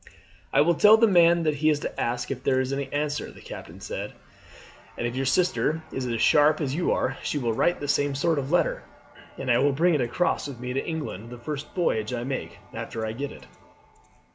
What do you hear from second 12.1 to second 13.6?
I make after I get it."